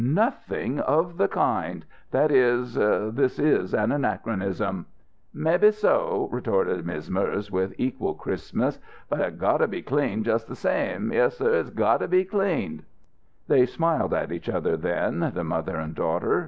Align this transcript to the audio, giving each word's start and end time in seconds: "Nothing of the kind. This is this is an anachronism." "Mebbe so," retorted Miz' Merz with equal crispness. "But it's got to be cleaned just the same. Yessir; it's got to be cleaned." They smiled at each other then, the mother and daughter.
"Nothing 0.03 0.79
of 0.79 1.17
the 1.17 1.27
kind. 1.27 1.85
This 2.09 2.31
is 2.31 2.73
this 3.13 3.37
is 3.37 3.71
an 3.75 3.91
anachronism." 3.91 4.87
"Mebbe 5.31 5.71
so," 5.71 6.27
retorted 6.31 6.87
Miz' 6.87 7.07
Merz 7.11 7.51
with 7.51 7.75
equal 7.77 8.15
crispness. 8.15 8.79
"But 9.09 9.19
it's 9.19 9.37
got 9.37 9.57
to 9.59 9.67
be 9.67 9.83
cleaned 9.83 10.25
just 10.25 10.47
the 10.47 10.55
same. 10.55 11.11
Yessir; 11.13 11.53
it's 11.53 11.69
got 11.69 11.99
to 11.99 12.07
be 12.07 12.25
cleaned." 12.25 12.81
They 13.47 13.67
smiled 13.67 14.15
at 14.15 14.31
each 14.31 14.49
other 14.49 14.75
then, 14.75 15.33
the 15.35 15.43
mother 15.43 15.75
and 15.77 15.93
daughter. 15.93 16.39